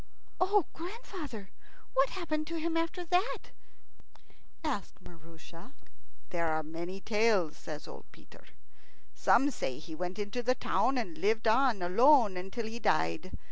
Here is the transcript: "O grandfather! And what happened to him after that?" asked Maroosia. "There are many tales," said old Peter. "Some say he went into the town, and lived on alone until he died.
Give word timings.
"O 0.39 0.65
grandfather! 0.73 1.37
And 1.39 1.49
what 1.93 2.09
happened 2.09 2.47
to 2.47 2.59
him 2.59 2.75
after 2.75 3.05
that?" 3.05 3.51
asked 4.63 4.99
Maroosia. 4.99 5.73
"There 6.31 6.47
are 6.47 6.63
many 6.63 7.01
tales," 7.01 7.55
said 7.55 7.87
old 7.87 8.05
Peter. 8.11 8.45
"Some 9.13 9.51
say 9.51 9.77
he 9.77 9.93
went 9.93 10.17
into 10.17 10.41
the 10.41 10.55
town, 10.55 10.97
and 10.97 11.19
lived 11.19 11.47
on 11.47 11.83
alone 11.83 12.35
until 12.35 12.65
he 12.65 12.79
died. 12.79 13.37